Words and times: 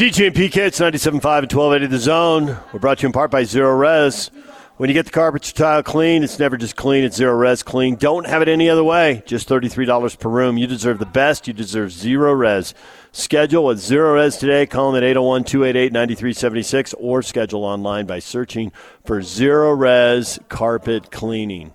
DJ 0.00 0.28
and 0.28 0.34
PK, 0.34 0.56
it's 0.56 0.80
97.5 0.80 1.12
and 1.12 1.52
1280 1.52 1.86
The 1.88 1.98
Zone. 1.98 2.56
We're 2.72 2.80
brought 2.80 2.96
to 2.96 3.02
you 3.02 3.08
in 3.08 3.12
part 3.12 3.30
by 3.30 3.42
Zerorez. 3.42 4.30
When 4.78 4.88
you 4.88 4.94
get 4.94 5.04
the 5.04 5.12
carpet 5.12 5.42
tile 5.54 5.82
clean, 5.82 6.24
it's 6.24 6.38
never 6.38 6.56
just 6.56 6.74
clean, 6.74 7.04
it's 7.04 7.20
Zerorez 7.20 7.62
clean. 7.62 7.96
Don't 7.96 8.26
have 8.26 8.40
it 8.40 8.48
any 8.48 8.70
other 8.70 8.82
way. 8.82 9.22
Just 9.26 9.46
$33 9.46 10.18
per 10.18 10.30
room. 10.30 10.56
You 10.56 10.66
deserve 10.66 11.00
the 11.00 11.04
best. 11.04 11.46
You 11.46 11.52
deserve 11.52 11.90
Zerorez. 11.90 12.72
Schedule 13.12 13.66
with 13.66 13.76
Zerorez 13.76 14.40
today. 14.40 14.64
Call 14.64 14.90
them 14.90 15.02
at 15.02 15.06
801 15.06 15.44
288 15.44 15.92
9376 15.92 16.94
or 16.94 17.20
schedule 17.20 17.64
online 17.64 18.06
by 18.06 18.20
searching 18.20 18.72
for 19.04 19.20
Zerorez 19.20 20.38
Carpet 20.48 21.10
Cleaning. 21.10 21.74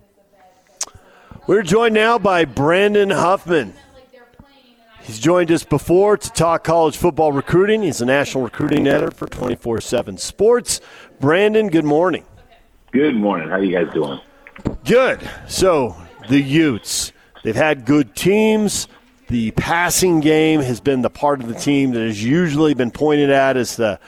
We're 1.46 1.62
joined 1.62 1.94
now 1.94 2.18
by 2.18 2.46
Brandon 2.46 3.12
Huffman. 3.12 3.76
He's 5.05 5.19
joined 5.19 5.51
us 5.51 5.63
before 5.63 6.17
to 6.17 6.29
talk 6.31 6.63
college 6.63 6.97
football 6.97 7.31
recruiting. 7.31 7.83
He's 7.83 8.01
a 8.01 8.05
national 8.05 8.43
recruiting 8.43 8.87
editor 8.87 9.11
for 9.11 9.27
24 9.27 9.79
7 9.79 10.18
Sports. 10.18 10.82
Brandon, 11.19 11.68
good 11.68 11.86
morning. 11.86 12.25
Good 12.91 13.15
morning. 13.15 13.49
How 13.49 13.55
are 13.55 13.63
you 13.63 13.71
guys 13.71 13.93
doing? 13.93 14.19
Good. 14.83 15.29
So, 15.47 15.96
the 16.27 16.41
Utes, 16.41 17.11
they've 17.43 17.55
had 17.55 17.86
good 17.86 18.15
teams. 18.15 18.87
The 19.27 19.51
passing 19.51 20.21
game 20.21 20.61
has 20.61 20.82
been 20.82 21.04
the 21.04 21.11
part 21.11 21.39
of 21.39 21.49
the 21.49 21.55
team 21.55 21.91
that 21.91 22.01
has 22.01 22.24
usually 22.24 22.74
been 22.74 22.89
pointed 22.89 23.29
at 23.29 23.57
as 23.57 23.75
the 23.75 23.99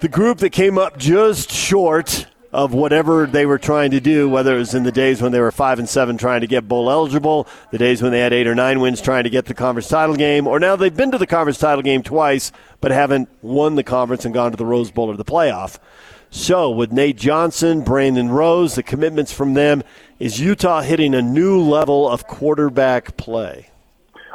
the 0.00 0.08
group 0.08 0.38
that 0.38 0.50
came 0.50 0.76
up 0.76 0.98
just 0.98 1.50
short 1.50 2.26
of 2.56 2.72
whatever 2.72 3.26
they 3.26 3.44
were 3.44 3.58
trying 3.58 3.90
to 3.90 4.00
do, 4.00 4.26
whether 4.30 4.56
it 4.56 4.58
was 4.58 4.74
in 4.74 4.82
the 4.82 4.90
days 4.90 5.20
when 5.20 5.30
they 5.30 5.40
were 5.40 5.52
five 5.52 5.78
and 5.78 5.86
seven 5.86 6.16
trying 6.16 6.40
to 6.40 6.46
get 6.46 6.66
bowl 6.66 6.90
eligible, 6.90 7.46
the 7.70 7.76
days 7.76 8.00
when 8.00 8.12
they 8.12 8.20
had 8.20 8.32
eight 8.32 8.46
or 8.46 8.54
nine 8.54 8.80
wins 8.80 9.02
trying 9.02 9.24
to 9.24 9.30
get 9.30 9.44
the 9.44 9.52
conference 9.52 9.88
title 9.88 10.16
game, 10.16 10.46
or 10.46 10.58
now 10.58 10.74
they've 10.74 10.96
been 10.96 11.10
to 11.10 11.18
the 11.18 11.26
conference 11.26 11.58
title 11.58 11.82
game 11.82 12.02
twice 12.02 12.52
but 12.80 12.90
haven't 12.90 13.28
won 13.42 13.74
the 13.74 13.84
conference 13.84 14.24
and 14.24 14.32
gone 14.32 14.52
to 14.52 14.56
the 14.56 14.64
Rose 14.64 14.90
Bowl 14.90 15.10
or 15.10 15.18
the 15.18 15.24
playoff. 15.24 15.78
So, 16.30 16.70
with 16.70 16.92
Nate 16.92 17.18
Johnson, 17.18 17.82
Brandon 17.82 18.30
Rose, 18.30 18.74
the 18.74 18.82
commitments 18.82 19.32
from 19.32 19.52
them, 19.52 19.82
is 20.18 20.40
Utah 20.40 20.80
hitting 20.80 21.14
a 21.14 21.20
new 21.20 21.60
level 21.60 22.08
of 22.08 22.26
quarterback 22.26 23.18
play? 23.18 23.68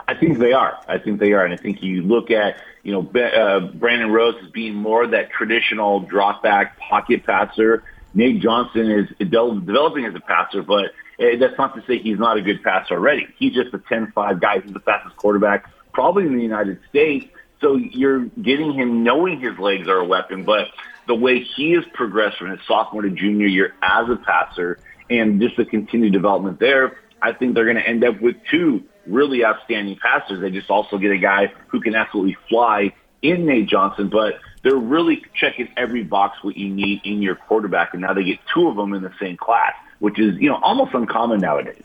I 0.07 0.13
think 0.13 0.37
they 0.37 0.53
are. 0.53 0.77
I 0.87 0.99
think 0.99 1.19
they 1.19 1.33
are. 1.33 1.43
And 1.43 1.55
I 1.55 1.57
think 1.57 1.81
you 1.81 2.03
look 2.03 2.29
at, 2.29 2.57
you 2.83 2.91
know, 2.91 3.19
uh, 3.19 3.61
Brandon 3.61 4.11
Rose 4.11 4.35
as 4.43 4.49
being 4.51 4.75
more 4.75 5.07
that 5.07 5.31
traditional 5.31 6.01
drop 6.01 6.43
back 6.43 6.77
pocket 6.77 7.25
passer 7.25 7.83
Nate 8.13 8.41
Johnson 8.41 8.91
is 8.91 9.07
developing 9.17 10.05
as 10.05 10.15
a 10.15 10.19
passer, 10.19 10.61
but 10.63 10.85
eh, 11.19 11.37
that's 11.37 11.57
not 11.57 11.75
to 11.75 11.83
say 11.87 11.99
he's 11.99 12.19
not 12.19 12.37
a 12.37 12.41
good 12.41 12.63
passer 12.63 12.95
already. 12.95 13.27
He's 13.37 13.53
just 13.53 13.73
a 13.73 13.79
10-5 13.79 14.41
guy. 14.41 14.59
He's 14.59 14.73
the 14.73 14.79
fastest 14.79 15.15
quarterback 15.15 15.69
probably 15.93 16.25
in 16.25 16.35
the 16.35 16.43
United 16.43 16.79
States. 16.89 17.25
So 17.59 17.75
you're 17.75 18.25
getting 18.41 18.73
him 18.73 19.03
knowing 19.03 19.39
his 19.39 19.57
legs 19.59 19.87
are 19.87 19.97
a 19.97 20.05
weapon, 20.05 20.43
but 20.43 20.67
the 21.07 21.15
way 21.15 21.43
he 21.43 21.71
has 21.73 21.83
progressed 21.93 22.37
from 22.37 22.51
his 22.51 22.59
sophomore 22.67 23.03
to 23.03 23.09
junior 23.09 23.47
year 23.47 23.75
as 23.81 24.09
a 24.09 24.15
passer 24.15 24.79
and 25.09 25.39
just 25.41 25.57
the 25.57 25.65
continued 25.65 26.13
development 26.13 26.59
there, 26.59 26.97
I 27.21 27.33
think 27.33 27.53
they're 27.53 27.65
going 27.65 27.77
to 27.77 27.87
end 27.87 28.03
up 28.03 28.19
with 28.21 28.35
two 28.49 28.83
really 29.05 29.43
outstanding 29.43 29.97
passers. 30.01 30.41
They 30.41 30.51
just 30.51 30.69
also 30.69 30.97
get 30.97 31.11
a 31.11 31.17
guy 31.17 31.53
who 31.67 31.81
can 31.81 31.95
absolutely 31.95 32.37
fly 32.49 32.93
in 33.21 33.45
Nate 33.45 33.67
Johnson, 33.67 34.09
but 34.09 34.39
they're 34.63 34.75
really 34.75 35.23
checking 35.33 35.69
every 35.77 36.03
box 36.03 36.43
what 36.43 36.57
you 36.57 36.69
need 36.69 37.01
in 37.03 37.21
your 37.21 37.35
quarterback, 37.35 37.93
and 37.93 38.01
now 38.01 38.13
they 38.13 38.23
get 38.23 38.39
two 38.53 38.67
of 38.67 38.75
them 38.75 38.93
in 38.93 39.01
the 39.01 39.13
same 39.19 39.37
class, 39.37 39.73
which 39.99 40.19
is 40.19 40.37
you 40.37 40.49
know 40.49 40.59
almost 40.61 40.93
uncommon 40.93 41.39
nowadays. 41.39 41.83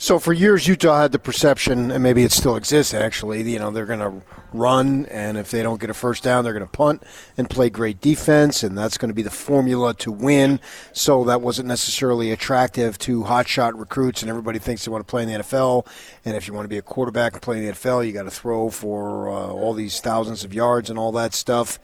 So 0.00 0.20
for 0.20 0.32
years, 0.32 0.68
Utah 0.68 1.02
had 1.02 1.10
the 1.10 1.18
perception, 1.18 1.90
and 1.90 2.00
maybe 2.04 2.22
it 2.22 2.30
still 2.30 2.54
exists 2.54 2.94
actually. 2.94 3.42
You 3.50 3.58
know, 3.58 3.72
they're 3.72 3.84
going 3.84 3.98
to 3.98 4.22
run, 4.52 5.06
and 5.06 5.36
if 5.36 5.50
they 5.50 5.60
don't 5.60 5.80
get 5.80 5.90
a 5.90 5.94
first 5.94 6.22
down, 6.22 6.44
they're 6.44 6.52
going 6.52 6.64
to 6.64 6.70
punt 6.70 7.02
and 7.36 7.50
play 7.50 7.68
great 7.68 8.00
defense, 8.00 8.62
and 8.62 8.78
that's 8.78 8.96
going 8.96 9.08
to 9.08 9.14
be 9.14 9.22
the 9.22 9.30
formula 9.30 9.94
to 9.94 10.12
win. 10.12 10.60
So 10.92 11.24
that 11.24 11.40
wasn't 11.40 11.66
necessarily 11.66 12.30
attractive 12.30 12.96
to 12.98 13.24
hotshot 13.24 13.72
recruits, 13.76 14.22
and 14.22 14.30
everybody 14.30 14.60
thinks 14.60 14.84
they 14.84 14.92
want 14.92 15.04
to 15.04 15.10
play 15.10 15.24
in 15.24 15.30
the 15.30 15.40
NFL. 15.40 15.84
And 16.24 16.36
if 16.36 16.46
you 16.46 16.54
want 16.54 16.64
to 16.64 16.68
be 16.68 16.78
a 16.78 16.82
quarterback 16.82 17.32
and 17.32 17.42
play 17.42 17.58
in 17.58 17.66
the 17.66 17.72
NFL, 17.72 18.06
you 18.06 18.12
got 18.12 18.22
to 18.22 18.30
throw 18.30 18.70
for 18.70 19.28
uh, 19.28 19.32
all 19.32 19.74
these 19.74 19.98
thousands 19.98 20.44
of 20.44 20.54
yards 20.54 20.90
and 20.90 20.98
all 20.98 21.10
that 21.12 21.34
stuff. 21.34 21.80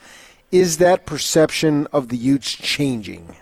Is 0.53 0.79
that 0.79 1.05
perception 1.05 1.89
of 1.93 2.11
the 2.11 2.17
Utes 2.17 2.53
changing? 2.53 3.35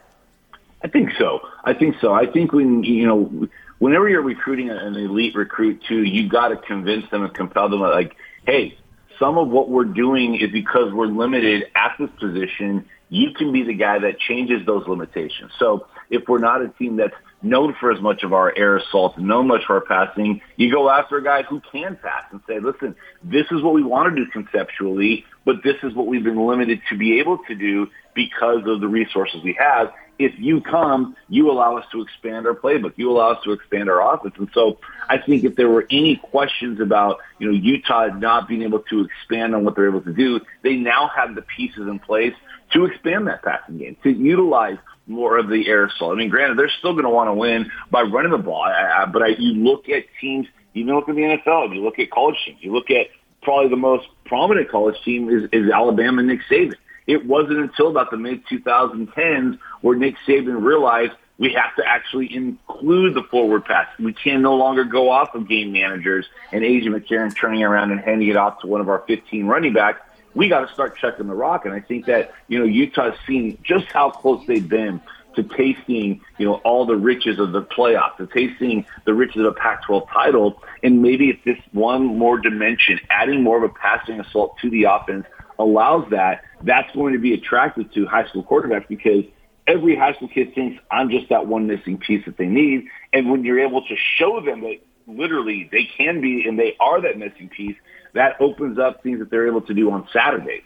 I 0.82 0.88
think 0.88 1.10
so. 1.18 1.40
I 1.64 1.74
think 1.74 1.96
so. 2.00 2.14
I 2.14 2.24
think 2.24 2.54
when 2.54 2.82
you 2.84 3.06
know 3.06 3.48
whenever 3.82 4.08
you're 4.08 4.22
recruiting 4.22 4.70
an 4.70 4.94
elite 4.94 5.34
recruit 5.34 5.82
too, 5.88 6.04
you 6.04 6.28
got 6.28 6.48
to 6.48 6.56
convince 6.56 7.04
them 7.10 7.24
and 7.24 7.34
compel 7.34 7.68
them 7.68 7.80
like, 7.80 8.14
hey, 8.46 8.78
some 9.18 9.36
of 9.38 9.48
what 9.48 9.70
we're 9.70 9.84
doing 9.84 10.36
is 10.36 10.52
because 10.52 10.92
we're 10.92 11.08
limited 11.08 11.64
at 11.74 11.96
this 11.98 12.08
position. 12.20 12.86
You 13.08 13.32
can 13.36 13.50
be 13.50 13.64
the 13.64 13.74
guy 13.74 13.98
that 13.98 14.20
changes 14.20 14.64
those 14.66 14.86
limitations. 14.86 15.50
So 15.58 15.88
if 16.10 16.28
we're 16.28 16.38
not 16.38 16.62
a 16.62 16.68
team 16.68 16.96
that's 16.96 17.14
known 17.42 17.74
for 17.80 17.90
as 17.90 18.00
much 18.00 18.22
of 18.22 18.32
our 18.32 18.56
air 18.56 18.76
assault 18.76 19.18
known 19.18 19.48
much 19.48 19.62
for 19.66 19.74
our 19.74 19.80
passing, 19.80 20.40
you 20.54 20.72
go 20.72 20.88
after 20.88 21.16
a 21.16 21.24
guy 21.24 21.42
who 21.42 21.60
can 21.72 21.96
pass 21.96 22.22
and 22.30 22.40
say, 22.46 22.60
listen, 22.60 22.94
this 23.24 23.46
is 23.50 23.62
what 23.62 23.74
we 23.74 23.82
want 23.82 24.14
to 24.14 24.24
do 24.24 24.30
conceptually, 24.30 25.24
but 25.44 25.56
this 25.64 25.76
is 25.82 25.92
what 25.92 26.06
we've 26.06 26.22
been 26.22 26.46
limited 26.46 26.80
to 26.88 26.96
be 26.96 27.18
able 27.18 27.38
to 27.48 27.56
do 27.56 27.88
because 28.14 28.62
of 28.66 28.80
the 28.80 28.88
resources 28.88 29.42
we 29.42 29.54
have 29.58 29.92
if 30.18 30.38
you 30.38 30.60
come, 30.60 31.16
you 31.28 31.50
allow 31.50 31.76
us 31.76 31.84
to 31.92 32.02
expand 32.02 32.46
our 32.46 32.54
playbook. 32.54 32.92
You 32.96 33.10
allow 33.10 33.32
us 33.32 33.44
to 33.44 33.52
expand 33.52 33.90
our 33.90 34.14
offense. 34.14 34.34
And 34.38 34.48
so 34.54 34.78
I 35.08 35.18
think 35.18 35.44
if 35.44 35.56
there 35.56 35.68
were 35.68 35.86
any 35.90 36.16
questions 36.16 36.80
about, 36.80 37.18
you 37.38 37.50
know, 37.50 37.56
Utah 37.56 38.06
not 38.06 38.48
being 38.48 38.62
able 38.62 38.80
to 38.90 39.04
expand 39.04 39.54
on 39.54 39.64
what 39.64 39.74
they're 39.74 39.88
able 39.88 40.02
to 40.02 40.12
do, 40.12 40.40
they 40.62 40.76
now 40.76 41.10
have 41.14 41.34
the 41.34 41.42
pieces 41.42 41.88
in 41.88 41.98
place 41.98 42.34
to 42.72 42.86
expand 42.86 43.26
that 43.26 43.42
passing 43.42 43.78
game, 43.78 43.96
to 44.02 44.10
utilize 44.10 44.78
more 45.06 45.36
of 45.36 45.48
the 45.48 45.68
assault. 45.68 46.12
I 46.12 46.16
mean, 46.16 46.30
granted, 46.30 46.58
they're 46.58 46.70
still 46.78 46.92
going 46.92 47.04
to 47.04 47.10
want 47.10 47.28
to 47.28 47.34
win 47.34 47.70
by 47.90 48.02
running 48.02 48.30
the 48.30 48.38
ball, 48.38 48.62
I, 48.62 49.02
I, 49.02 49.06
but 49.06 49.22
I, 49.22 49.28
you 49.28 49.52
look 49.54 49.88
at 49.88 50.04
teams, 50.20 50.46
even 50.74 50.94
look 50.94 51.08
at 51.08 51.16
the 51.16 51.22
NFL, 51.22 51.74
you 51.74 51.82
look 51.82 51.98
at 51.98 52.10
college 52.10 52.36
teams, 52.46 52.58
you 52.62 52.72
look 52.72 52.90
at 52.90 53.08
probably 53.42 53.68
the 53.68 53.76
most 53.76 54.06
prominent 54.24 54.70
college 54.70 54.96
team 55.04 55.28
is, 55.28 55.50
is 55.52 55.70
Alabama 55.70 56.22
Nick 56.22 56.40
Saban. 56.50 56.76
It 57.06 57.26
wasn't 57.26 57.58
until 57.58 57.88
about 57.88 58.10
the 58.10 58.16
mid 58.16 58.46
2010s 58.46 59.58
where 59.80 59.96
Nick 59.96 60.16
Saban 60.26 60.62
realized 60.62 61.12
we 61.38 61.52
have 61.54 61.74
to 61.76 61.82
actually 61.84 62.32
include 62.34 63.14
the 63.14 63.22
forward 63.24 63.64
pass. 63.64 63.88
We 63.98 64.12
can 64.12 64.42
no 64.42 64.54
longer 64.54 64.84
go 64.84 65.10
off 65.10 65.34
of 65.34 65.48
game 65.48 65.72
managers 65.72 66.26
and 66.52 66.62
A.J. 66.64 66.86
McCarron 66.86 67.36
turning 67.36 67.64
around 67.64 67.90
and 67.90 68.00
handing 68.00 68.28
it 68.28 68.36
off 68.36 68.60
to 68.60 68.66
one 68.66 68.80
of 68.80 68.88
our 68.88 69.02
15 69.08 69.46
running 69.46 69.72
backs. 69.72 70.00
We 70.34 70.48
got 70.48 70.66
to 70.66 70.72
start 70.72 70.96
checking 70.96 71.26
the 71.26 71.34
rock. 71.34 71.64
And 71.64 71.74
I 71.74 71.80
think 71.80 72.06
that, 72.06 72.32
you 72.48 72.58
know, 72.58 72.64
Utah's 72.64 73.18
seen 73.26 73.58
just 73.62 73.86
how 73.86 74.10
close 74.10 74.46
they've 74.46 74.66
been 74.66 75.00
to 75.34 75.42
tasting, 75.42 76.20
you 76.38 76.46
know, 76.46 76.54
all 76.56 76.86
the 76.86 76.96
riches 76.96 77.38
of 77.38 77.52
the 77.52 77.62
playoffs, 77.62 78.18
to 78.18 78.26
tasting 78.26 78.84
the 79.04 79.14
riches 79.14 79.40
of 79.40 79.46
a 79.46 79.52
Pac-12 79.52 80.08
title. 80.12 80.62
And 80.82 81.02
maybe 81.02 81.28
it's 81.30 81.44
this 81.44 81.58
one 81.72 82.18
more 82.18 82.38
dimension, 82.38 83.00
adding 83.10 83.42
more 83.42 83.56
of 83.56 83.64
a 83.64 83.74
passing 83.74 84.20
assault 84.20 84.58
to 84.60 84.70
the 84.70 84.84
offense 84.84 85.26
allows 85.62 86.10
that, 86.10 86.44
that's 86.62 86.92
going 86.94 87.12
to 87.12 87.18
be 87.18 87.32
attractive 87.34 87.90
to 87.92 88.06
high 88.06 88.26
school 88.28 88.44
quarterbacks 88.44 88.88
because 88.88 89.24
every 89.66 89.96
high 89.96 90.14
school 90.14 90.28
kid 90.28 90.54
thinks 90.54 90.82
I'm 90.90 91.10
just 91.10 91.28
that 91.28 91.46
one 91.46 91.66
missing 91.66 91.98
piece 91.98 92.24
that 92.26 92.36
they 92.36 92.46
need. 92.46 92.86
And 93.12 93.30
when 93.30 93.44
you're 93.44 93.60
able 93.60 93.82
to 93.86 93.96
show 94.16 94.40
them 94.40 94.60
that 94.62 94.78
literally 95.06 95.68
they 95.70 95.88
can 95.96 96.20
be 96.20 96.46
and 96.46 96.58
they 96.58 96.76
are 96.80 97.00
that 97.00 97.18
missing 97.18 97.48
piece, 97.48 97.76
that 98.14 98.40
opens 98.40 98.78
up 98.78 99.02
things 99.02 99.18
that 99.20 99.30
they're 99.30 99.46
able 99.46 99.62
to 99.62 99.74
do 99.74 99.90
on 99.90 100.06
Saturdays. 100.12 100.62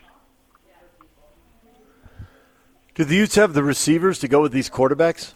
Do 2.94 3.04
the 3.04 3.14
Utes 3.14 3.34
have 3.34 3.52
the 3.52 3.62
receivers 3.62 4.18
to 4.20 4.28
go 4.28 4.40
with 4.40 4.52
these 4.52 4.70
quarterbacks? 4.70 5.34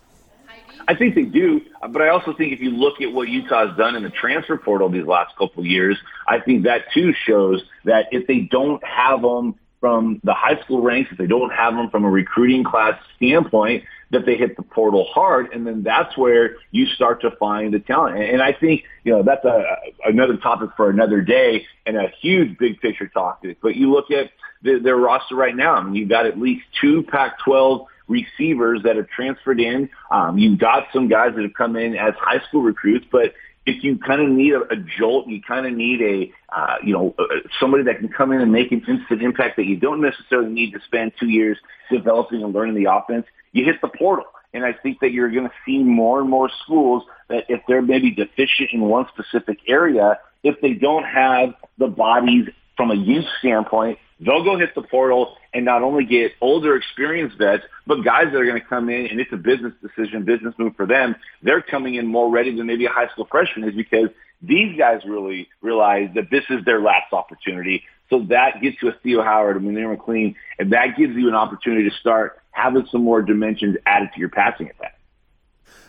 I 0.89 0.95
think 0.95 1.15
they 1.15 1.25
do, 1.25 1.61
but 1.91 2.03
I 2.03 2.09
also 2.09 2.35
think 2.35 2.53
if 2.53 2.61
you 2.61 2.71
look 2.71 3.01
at 3.01 3.13
what 3.13 3.29
Utah's 3.29 3.77
done 3.77 3.97
in 3.97 4.03
the 4.03 4.11
transfer 4.11 4.57
portal 4.57 4.89
these 4.89 5.07
last 5.07 5.37
couple 5.37 5.61
of 5.61 5.67
years, 5.67 5.97
I 6.27 6.41
think 6.41 6.65
that 6.65 6.93
too 6.93 7.13
shows 7.27 7.63
that 7.85 8.07
if 8.11 8.27
they 8.27 8.41
don't 8.41 8.83
have 8.85 9.23
them 9.23 9.55
from 9.81 10.21
the 10.25 10.35
high 10.35 10.61
school 10.63 10.83
ranks, 10.83 11.11
if 11.11 11.19
they 11.19 11.27
don't 11.27 11.51
have 11.51 11.75
them 11.75 11.91
from 11.91 12.05
a 12.05 12.11
recruiting 12.11 12.65
class 12.65 13.01
standpoint, 13.17 13.85
that 14.11 14.27
they 14.27 14.37
hit 14.37 14.57
the 14.57 14.63
portal 14.63 15.07
hard, 15.13 15.53
and 15.53 15.67
then 15.67 15.83
that's 15.83 16.17
where 16.17 16.57
you 16.73 16.87
start 16.87 17.21
to 17.23 17.31
find 17.33 17.73
the 17.73 17.79
talent. 17.79 18.23
And 18.23 18.43
I 18.43 18.53
think 18.53 18.83
you 19.05 19.13
know 19.13 19.23
that's 19.23 19.45
a, 19.45 19.65
another 20.05 20.37
topic 20.37 20.71
for 20.77 20.91
another 20.91 21.21
day 21.21 21.67
and 21.87 21.97
a 21.97 22.09
huge 22.21 22.59
big 22.59 22.81
picture 22.81 23.09
topic. 23.09 23.59
But 23.63 23.77
you 23.77 23.91
look 23.91 24.11
at 24.11 24.31
the, 24.63 24.79
their 24.79 24.97
roster 24.97 25.37
right 25.37 25.55
now, 25.55 25.75
I 25.75 25.83
mean, 25.83 25.95
you've 25.95 26.09
got 26.09 26.27
at 26.27 26.39
least 26.39 26.65
two 26.81 27.03
Pac-12 27.05 27.87
receivers 28.11 28.83
that 28.83 28.97
have 28.97 29.09
transferred 29.09 29.61
in. 29.61 29.89
Um, 30.11 30.37
you've 30.37 30.59
got 30.59 30.89
some 30.93 31.09
guys 31.09 31.33
that 31.37 31.43
have 31.43 31.55
come 31.55 31.77
in 31.77 31.97
as 31.97 32.15
high 32.19 32.41
school 32.49 32.63
recruits, 32.63 33.07
but 33.11 33.33
if 33.67 33.85
you 33.85 33.99
kind 33.99 34.21
of 34.21 34.29
need 34.29 34.53
a, 34.53 34.63
a 34.73 34.77
jolt, 34.99 35.29
you 35.29 35.41
kind 35.41 35.67
of 35.67 35.73
need 35.73 36.03
a, 36.03 36.33
uh, 36.55 36.77
you 36.83 36.93
know, 36.93 37.15
somebody 37.61 37.85
that 37.85 37.99
can 37.99 38.09
come 38.09 38.33
in 38.33 38.41
and 38.41 38.51
make 38.51 38.73
an 38.73 38.83
instant 38.89 39.23
impact 39.23 39.57
that 39.57 39.67
you 39.67 39.77
don't 39.77 40.01
necessarily 40.01 40.51
need 40.51 40.73
to 40.73 40.81
spend 40.85 41.13
two 41.21 41.29
years 41.29 41.57
developing 41.91 42.43
and 42.43 42.53
learning 42.53 42.75
the 42.75 42.93
offense. 42.93 43.27
You 43.53 43.65
hit 43.65 43.81
the 43.81 43.89
portal. 43.89 44.27
And 44.53 44.65
I 44.65 44.73
think 44.73 44.99
that 45.01 45.13
you're 45.13 45.31
going 45.31 45.47
to 45.47 45.55
see 45.65 45.79
more 45.79 46.21
and 46.21 46.29
more 46.29 46.51
schools 46.65 47.05
that 47.29 47.45
if 47.49 47.61
they're 47.69 47.83
maybe 47.83 48.11
deficient 48.11 48.71
in 48.73 48.81
one 48.81 49.07
specific 49.09 49.59
area, 49.69 50.19
if 50.43 50.61
they 50.61 50.73
don't 50.73 51.05
have 51.05 51.55
the 51.79 51.87
bodies 51.87 52.49
from 52.77 52.91
a 52.91 52.97
youth 52.97 53.27
standpoint 53.39 53.99
they'll 54.21 54.45
go 54.45 54.59
hit 54.59 54.75
the 54.75 54.83
portal 54.83 55.37
and 55.53 55.65
not 55.65 55.83
only 55.83 56.05
get 56.05 56.33
older 56.41 56.77
experienced 56.77 57.39
vets, 57.39 57.65
but 57.87 58.05
guys 58.05 58.27
that 58.27 58.37
are 58.37 58.45
going 58.45 58.61
to 58.61 58.67
come 58.67 58.89
in 58.89 59.07
and 59.07 59.19
it's 59.19 59.33
a 59.33 59.37
business 59.37 59.73
decision, 59.83 60.25
business 60.25 60.55
move 60.59 60.77
for 60.77 60.87
them. 60.87 61.17
They're 61.43 61.63
coming 61.63 61.95
in 61.95 62.07
more 62.07 62.31
ready 62.31 62.55
than 62.55 62.67
maybe 62.67 62.87
a 62.87 62.91
high 62.91 63.09
school 63.09 63.27
freshman 63.31 63.69
is 63.69 63.75
because 63.75 64.11
these 64.43 64.77
guys 64.79 65.01
really 65.05 65.49
realize 65.61 66.11
that 66.15 66.31
this 66.31 66.45
is 66.51 66.65
their 66.65 66.81
last 66.81 67.13
opportunity. 67.13 67.83
So 68.09 68.25
that 68.29 68.61
gets 68.63 68.77
you 68.83 68.91
a 68.91 68.93
Theo 69.03 69.23
Howard, 69.23 69.57
a 69.57 69.61
Munir 69.61 69.97
McClain, 69.97 70.35
and 70.59 70.73
that 70.73 70.97
gives 70.97 71.15
you 71.15 71.29
an 71.29 71.35
opportunity 71.35 71.89
to 71.89 71.97
start 71.97 72.41
having 72.51 72.87
some 72.91 73.03
more 73.03 73.23
dimensions 73.23 73.77
added 73.87 74.11
to 74.15 74.21
your 74.21 74.29
passing 74.29 74.69
attack. 74.69 74.99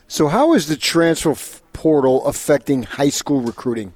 So 0.07 0.27
how 0.27 0.53
is 0.53 0.67
the 0.67 0.75
transfer 0.75 1.35
portal 1.73 2.25
affecting 2.25 2.83
high 2.83 3.09
school 3.09 3.41
recruiting? 3.41 3.93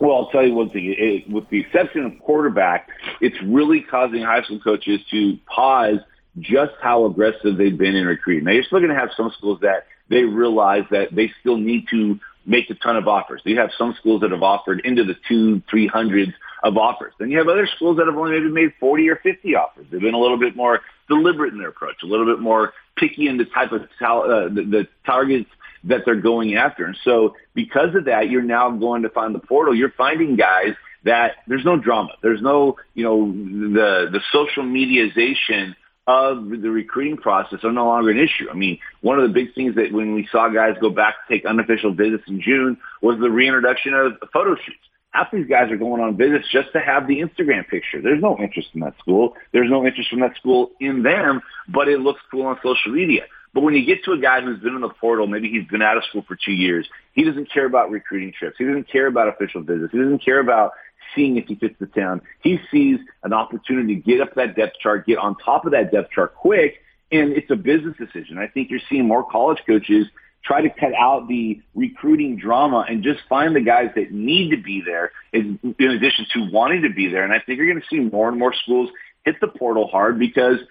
Well, 0.00 0.16
I'll 0.16 0.30
tell 0.30 0.46
you 0.46 0.54
one 0.54 0.70
thing. 0.70 0.94
It, 0.96 1.30
with 1.30 1.48
the 1.48 1.60
exception 1.60 2.04
of 2.04 2.18
quarterback, 2.20 2.88
it's 3.20 3.36
really 3.44 3.80
causing 3.80 4.22
high 4.22 4.42
school 4.42 4.60
coaches 4.60 5.00
to 5.10 5.38
pause 5.46 5.98
just 6.38 6.72
how 6.82 7.06
aggressive 7.06 7.56
they've 7.56 7.76
been 7.76 7.96
in 7.96 8.06
recruiting. 8.06 8.44
Now, 8.44 8.52
you're 8.52 8.64
still 8.64 8.80
going 8.80 8.92
to 8.92 8.98
have 8.98 9.10
some 9.16 9.32
schools 9.38 9.60
that 9.62 9.86
they 10.10 10.22
realize 10.22 10.84
that 10.90 11.14
they 11.14 11.32
still 11.40 11.56
need 11.56 11.86
to 11.90 12.18
make 12.44 12.70
a 12.70 12.74
ton 12.74 12.96
of 12.96 13.08
offers. 13.08 13.40
You 13.44 13.58
have 13.58 13.70
some 13.76 13.94
schools 13.98 14.20
that 14.20 14.30
have 14.30 14.42
offered 14.42 14.80
into 14.84 15.04
the 15.04 15.14
two, 15.28 15.62
three 15.68 15.86
hundreds 15.86 16.32
of 16.62 16.76
offers. 16.76 17.12
Then 17.18 17.30
you 17.30 17.38
have 17.38 17.48
other 17.48 17.68
schools 17.74 17.96
that 17.96 18.06
have 18.06 18.16
only 18.16 18.32
maybe 18.32 18.50
made 18.50 18.72
40 18.78 19.08
or 19.08 19.16
50 19.16 19.54
offers. 19.56 19.86
They've 19.90 20.00
been 20.00 20.14
a 20.14 20.18
little 20.18 20.38
bit 20.38 20.54
more 20.54 20.80
deliberate 21.08 21.52
in 21.52 21.58
their 21.58 21.68
approach, 21.68 21.96
a 22.02 22.06
little 22.06 22.26
bit 22.26 22.40
more 22.40 22.72
picky 22.96 23.28
in 23.28 23.36
the 23.36 23.44
type 23.46 23.72
of 23.72 23.82
uh, 23.82 24.48
the, 24.48 24.66
the 24.68 24.88
targets 25.04 25.50
that 25.86 26.02
they're 26.04 26.20
going 26.20 26.56
after. 26.56 26.84
And 26.84 26.96
so 27.04 27.34
because 27.54 27.94
of 27.94 28.04
that, 28.04 28.28
you're 28.30 28.42
now 28.42 28.70
going 28.70 29.02
to 29.02 29.10
find 29.10 29.34
the 29.34 29.38
portal. 29.38 29.74
You're 29.74 29.92
finding 29.96 30.36
guys 30.36 30.74
that 31.04 31.32
there's 31.46 31.64
no 31.64 31.78
drama. 31.78 32.10
There's 32.22 32.42
no, 32.42 32.76
you 32.94 33.04
know, 33.04 33.26
the, 33.30 34.10
the 34.10 34.20
social 34.32 34.64
mediaization 34.64 35.74
of 36.06 36.48
the 36.48 36.70
recruiting 36.70 37.16
process 37.16 37.60
are 37.64 37.72
no 37.72 37.86
longer 37.86 38.10
an 38.10 38.18
issue. 38.18 38.48
I 38.50 38.54
mean, 38.54 38.78
one 39.00 39.18
of 39.18 39.26
the 39.28 39.34
big 39.34 39.54
things 39.54 39.74
that 39.74 39.92
when 39.92 40.14
we 40.14 40.28
saw 40.30 40.48
guys 40.48 40.76
go 40.80 40.90
back 40.90 41.14
to 41.26 41.34
take 41.34 41.44
unofficial 41.44 41.94
visits 41.94 42.24
in 42.28 42.40
June 42.40 42.76
was 43.02 43.18
the 43.20 43.30
reintroduction 43.30 43.94
of 43.94 44.12
photo 44.32 44.54
shoots. 44.54 44.78
Half 45.10 45.30
these 45.32 45.46
guys 45.48 45.70
are 45.70 45.76
going 45.76 46.02
on 46.02 46.16
visits 46.16 46.46
just 46.52 46.72
to 46.74 46.80
have 46.80 47.08
the 47.08 47.20
Instagram 47.20 47.66
picture. 47.68 48.02
There's 48.02 48.20
no 48.20 48.36
interest 48.38 48.68
in 48.74 48.80
that 48.80 48.98
school. 48.98 49.34
There's 49.52 49.70
no 49.70 49.84
interest 49.86 50.10
from 50.10 50.20
that 50.20 50.36
school 50.36 50.70
in 50.78 51.02
them, 51.02 51.40
but 51.68 51.88
it 51.88 52.00
looks 52.00 52.20
cool 52.30 52.46
on 52.46 52.58
social 52.62 52.92
media. 52.92 53.22
But 53.56 53.62
when 53.62 53.72
you 53.72 53.86
get 53.86 54.04
to 54.04 54.12
a 54.12 54.18
guy 54.18 54.42
who's 54.42 54.60
been 54.60 54.74
in 54.74 54.82
the 54.82 54.90
portal, 54.90 55.26
maybe 55.26 55.48
he's 55.48 55.66
been 55.66 55.80
out 55.80 55.96
of 55.96 56.04
school 56.04 56.22
for 56.28 56.36
two 56.36 56.52
years, 56.52 56.86
he 57.14 57.24
doesn't 57.24 57.50
care 57.50 57.64
about 57.64 57.90
recruiting 57.90 58.30
trips. 58.38 58.56
He 58.58 58.66
doesn't 58.66 58.86
care 58.86 59.06
about 59.06 59.28
official 59.28 59.62
visits. 59.62 59.92
He 59.92 59.98
doesn't 59.98 60.22
care 60.22 60.40
about 60.40 60.72
seeing 61.14 61.38
if 61.38 61.46
he 61.46 61.54
fits 61.54 61.74
the 61.80 61.86
town. 61.86 62.20
He 62.42 62.60
sees 62.70 62.98
an 63.22 63.32
opportunity 63.32 63.94
to 63.94 64.00
get 64.02 64.20
up 64.20 64.34
that 64.34 64.56
depth 64.56 64.78
chart, 64.78 65.06
get 65.06 65.16
on 65.16 65.36
top 65.36 65.64
of 65.64 65.72
that 65.72 65.90
depth 65.90 66.10
chart 66.10 66.34
quick, 66.34 66.82
and 67.10 67.32
it's 67.32 67.50
a 67.50 67.56
business 67.56 67.96
decision. 67.96 68.36
I 68.36 68.46
think 68.46 68.68
you're 68.68 68.78
seeing 68.90 69.06
more 69.06 69.24
college 69.24 69.62
coaches 69.66 70.06
try 70.44 70.60
to 70.60 70.68
cut 70.68 70.92
out 70.92 71.26
the 71.26 71.62
recruiting 71.74 72.36
drama 72.36 72.84
and 72.86 73.02
just 73.02 73.20
find 73.26 73.56
the 73.56 73.62
guys 73.62 73.88
that 73.96 74.12
need 74.12 74.50
to 74.50 74.62
be 74.62 74.82
there 74.84 75.12
in, 75.32 75.58
in 75.78 75.90
addition 75.92 76.26
to 76.34 76.50
wanting 76.52 76.82
to 76.82 76.90
be 76.90 77.08
there. 77.08 77.24
And 77.24 77.32
I 77.32 77.38
think 77.38 77.56
you're 77.56 77.72
going 77.72 77.80
to 77.80 77.88
see 77.88 78.00
more 78.00 78.28
and 78.28 78.38
more 78.38 78.52
schools 78.52 78.90
hit 79.24 79.36
the 79.40 79.48
portal 79.48 79.88
hard 79.88 80.18
because– 80.18 80.58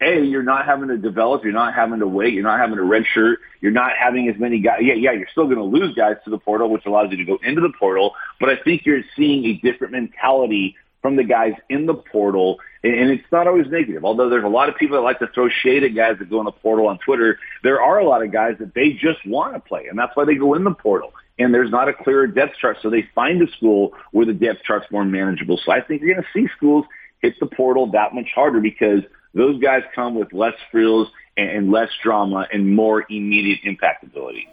a, 0.00 0.20
you're 0.22 0.42
not 0.42 0.66
having 0.66 0.88
to 0.88 0.98
develop, 0.98 1.42
you're 1.42 1.52
not 1.52 1.74
having 1.74 2.00
to 2.00 2.06
wait, 2.06 2.34
you're 2.34 2.42
not 2.42 2.58
having 2.58 2.76
to 2.76 2.82
redshirt, 2.82 3.36
you're 3.60 3.72
not 3.72 3.92
having 3.98 4.28
as 4.28 4.38
many 4.38 4.60
guys. 4.60 4.80
Yeah, 4.82 4.94
yeah, 4.94 5.12
you're 5.12 5.28
still 5.30 5.46
going 5.46 5.56
to 5.56 5.64
lose 5.64 5.94
guys 5.94 6.16
to 6.24 6.30
the 6.30 6.38
portal, 6.38 6.68
which 6.70 6.84
allows 6.84 7.10
you 7.10 7.16
to 7.16 7.24
go 7.24 7.38
into 7.42 7.62
the 7.62 7.72
portal. 7.78 8.14
But 8.38 8.50
I 8.50 8.56
think 8.56 8.84
you're 8.84 9.02
seeing 9.16 9.46
a 9.46 9.54
different 9.54 9.92
mentality 9.92 10.76
from 11.00 11.16
the 11.16 11.24
guys 11.24 11.54
in 11.70 11.86
the 11.86 11.94
portal, 11.94 12.58
and 12.82 13.10
it's 13.10 13.24
not 13.32 13.46
always 13.46 13.68
negative. 13.68 14.04
Although 14.04 14.28
there's 14.28 14.44
a 14.44 14.48
lot 14.48 14.68
of 14.68 14.76
people 14.76 14.96
that 14.96 15.02
like 15.02 15.18
to 15.20 15.28
throw 15.28 15.48
shade 15.48 15.82
at 15.82 15.94
guys 15.94 16.16
that 16.18 16.28
go 16.28 16.40
in 16.40 16.44
the 16.44 16.52
portal 16.52 16.88
on 16.88 16.98
Twitter, 16.98 17.38
there 17.62 17.80
are 17.80 17.98
a 17.98 18.06
lot 18.06 18.22
of 18.22 18.30
guys 18.30 18.56
that 18.58 18.74
they 18.74 18.90
just 18.90 19.24
want 19.26 19.54
to 19.54 19.60
play, 19.60 19.86
and 19.88 19.98
that's 19.98 20.14
why 20.14 20.26
they 20.26 20.34
go 20.34 20.54
in 20.54 20.64
the 20.64 20.74
portal. 20.74 21.14
And 21.38 21.54
there's 21.54 21.70
not 21.70 21.88
a 21.88 21.94
clearer 21.94 22.26
depth 22.26 22.56
chart, 22.60 22.78
so 22.82 22.90
they 22.90 23.08
find 23.14 23.40
a 23.42 23.50
school 23.52 23.94
where 24.10 24.26
the 24.26 24.34
depth 24.34 24.62
chart's 24.64 24.90
more 24.90 25.04
manageable. 25.04 25.58
So 25.64 25.72
I 25.72 25.80
think 25.80 26.02
you're 26.02 26.14
going 26.14 26.24
to 26.24 26.38
see 26.38 26.52
schools 26.56 26.84
hit 27.20 27.34
the 27.40 27.46
portal 27.46 27.90
that 27.92 28.14
much 28.14 28.28
harder 28.34 28.60
because– 28.60 29.00
those 29.36 29.60
guys 29.60 29.82
come 29.94 30.14
with 30.14 30.32
less 30.32 30.54
frills 30.70 31.08
and 31.36 31.70
less 31.70 31.90
drama 32.02 32.48
and 32.52 32.74
more 32.74 33.04
immediate 33.10 33.60
impactability. 33.62 34.48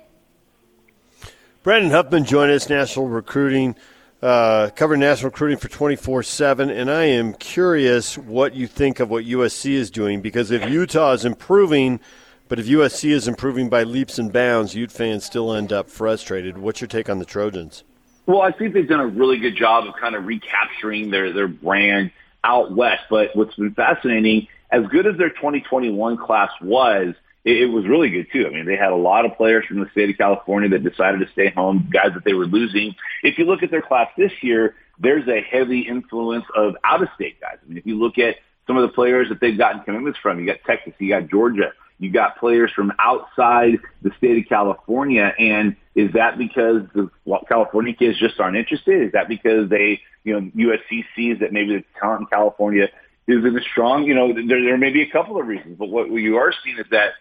Brandon 1.63 1.91
Huffman 1.91 2.25
joined 2.25 2.51
us, 2.51 2.69
national 2.69 3.07
recruiting, 3.07 3.75
uh, 4.21 4.69
covering 4.75 4.99
national 4.99 5.31
recruiting 5.31 5.57
for 5.57 5.69
24 5.69 6.23
7. 6.23 6.69
And 6.69 6.91
I 6.91 7.05
am 7.05 7.33
curious 7.33 8.17
what 8.17 8.53
you 8.53 8.67
think 8.67 8.99
of 8.99 9.09
what 9.09 9.23
USC 9.23 9.71
is 9.71 9.89
doing 9.89 10.21
because 10.21 10.51
if 10.51 10.69
Utah 10.69 11.13
is 11.13 11.23
improving, 11.23 12.01
but 12.49 12.59
if 12.59 12.67
USC 12.67 13.11
is 13.11 13.29
improving 13.29 13.69
by 13.69 13.83
leaps 13.83 14.19
and 14.19 14.31
bounds, 14.33 14.75
Ute 14.75 14.91
fans 14.91 15.23
still 15.23 15.53
end 15.53 15.71
up 15.71 15.89
frustrated. 15.89 16.57
What's 16.57 16.81
your 16.81 16.89
take 16.89 17.09
on 17.09 17.19
the 17.19 17.25
Trojans? 17.25 17.85
Well, 18.25 18.41
I 18.41 18.51
think 18.51 18.73
they've 18.73 18.87
done 18.87 18.99
a 18.99 19.07
really 19.07 19.37
good 19.37 19.55
job 19.55 19.87
of 19.87 19.95
kind 19.95 20.15
of 20.15 20.25
recapturing 20.25 21.09
their, 21.11 21.31
their 21.31 21.47
brand 21.47 22.11
out 22.43 22.73
west. 22.73 23.03
But 23.09 23.33
what's 23.35 23.55
been 23.55 23.73
fascinating 23.73 24.47
as 24.73 24.87
good 24.87 25.05
as 25.05 25.17
their 25.17 25.29
2021 25.29 26.17
class 26.17 26.49
was, 26.61 27.13
it, 27.45 27.61
it 27.61 27.65
was 27.67 27.85
really 27.85 28.09
good 28.09 28.27
too. 28.33 28.47
I 28.47 28.49
mean, 28.49 28.65
they 28.65 28.75
had 28.75 28.91
a 28.91 28.95
lot 28.95 29.25
of 29.25 29.37
players 29.37 29.65
from 29.65 29.79
the 29.79 29.89
state 29.91 30.09
of 30.09 30.17
California 30.17 30.69
that 30.69 30.83
decided 30.83 31.19
to 31.19 31.31
stay 31.31 31.51
home, 31.51 31.89
guys 31.93 32.11
that 32.15 32.25
they 32.25 32.33
were 32.33 32.47
losing. 32.47 32.95
If 33.21 33.37
you 33.37 33.45
look 33.45 33.63
at 33.63 33.71
their 33.71 33.81
class 33.81 34.09
this 34.17 34.31
year, 34.41 34.75
there's 34.99 35.27
a 35.27 35.41
heavy 35.41 35.81
influence 35.81 36.45
of 36.55 36.75
out-of-state 36.83 37.39
guys. 37.39 37.57
I 37.63 37.69
mean, 37.69 37.77
if 37.77 37.85
you 37.85 37.95
look 37.99 38.17
at 38.17 38.37
some 38.65 38.77
of 38.77 38.83
the 38.83 38.93
players 38.93 39.29
that 39.29 39.39
they've 39.39 39.57
gotten 39.57 39.81
commitments 39.83 40.19
from, 40.21 40.39
you 40.39 40.45
got 40.45 40.57
Texas, 40.65 40.93
you 40.97 41.09
got 41.09 41.29
Georgia, 41.29 41.73
you 41.99 42.11
got 42.11 42.37
players 42.37 42.71
from 42.75 42.91
outside 42.99 43.79
the 44.01 44.11
state 44.17 44.37
of 44.37 44.49
California. 44.49 45.33
And 45.37 45.75
is 45.95 46.11
that 46.13 46.37
because 46.37 46.81
the 46.95 47.09
California 47.47 47.93
kids 47.93 48.17
just 48.17 48.39
aren't 48.39 48.57
interested? 48.57 49.03
Is 49.03 49.11
that 49.11 49.27
because 49.27 49.69
they, 49.69 50.01
you 50.23 50.33
know, 50.33 50.51
USC 50.55 51.05
sees 51.15 51.39
that 51.39 51.51
maybe 51.51 51.75
the 51.75 51.83
talent 51.99 52.21
in 52.21 52.27
California 52.27 52.89
is 53.27 53.43
it 53.43 53.63
strong? 53.71 54.03
You 54.03 54.15
know, 54.15 54.33
there, 54.33 54.63
there 54.63 54.77
may 54.77 54.91
be 54.91 55.01
a 55.01 55.09
couple 55.09 55.39
of 55.39 55.47
reasons, 55.47 55.77
but 55.77 55.89
what 55.89 56.11
you 56.11 56.37
are 56.37 56.53
seeing 56.63 56.77
is 56.77 56.85
that 56.91 57.11